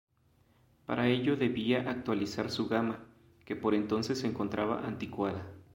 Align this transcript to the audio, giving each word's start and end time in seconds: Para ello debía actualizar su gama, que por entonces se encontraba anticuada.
Para 0.87 1.05
ello 1.09 1.35
debía 1.35 1.87
actualizar 1.87 2.49
su 2.49 2.67
gama, 2.67 3.05
que 3.45 3.55
por 3.55 3.75
entonces 3.75 4.17
se 4.17 4.25
encontraba 4.25 4.79
anticuada. 4.87 5.45